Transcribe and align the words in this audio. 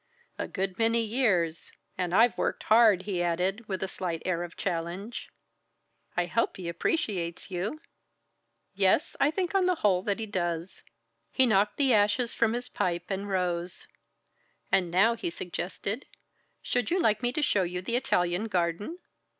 "A 0.39 0.47
good 0.47 0.79
many 0.79 1.03
years 1.03 1.71
and 1.95 2.11
I've 2.11 2.35
worked 2.35 2.63
hard!" 2.63 3.03
he 3.03 3.21
added, 3.21 3.67
with 3.67 3.83
a 3.83 3.87
slight 3.87 4.23
air 4.25 4.41
of 4.41 4.57
challenge. 4.57 5.29
"I 6.17 6.25
hope 6.25 6.57
he 6.57 6.67
appreciates 6.67 7.51
you?" 7.51 7.79
"Yes, 8.73 9.15
I 9.19 9.29
think 9.29 9.53
on 9.53 9.67
the 9.67 9.75
whole 9.85 10.01
that 10.01 10.17
he 10.17 10.25
does." 10.25 10.81
He 11.31 11.45
knocked 11.45 11.77
the 11.77 11.93
ashes 11.93 12.33
from 12.33 12.53
his 12.53 12.67
pipe 12.67 13.11
and 13.11 13.29
rose. 13.29 13.85
"And 14.71 14.89
now," 14.89 15.13
he 15.15 15.29
suggested, 15.29 16.07
"should 16.63 16.89
you 16.89 16.99
like 16.99 17.21
me 17.21 17.31
to 17.33 17.43
show 17.43 17.61
you 17.61 17.83
the 17.83 17.95
Italian 17.95 18.45
garden?" 18.47 18.97